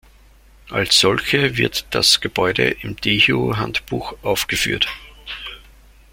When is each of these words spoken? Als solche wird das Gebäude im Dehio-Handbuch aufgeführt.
Als 0.71 0.99
solche 0.99 1.57
wird 1.57 1.85
das 1.93 2.21
Gebäude 2.21 2.63
im 2.71 2.95
Dehio-Handbuch 2.95 4.15
aufgeführt. 4.23 4.87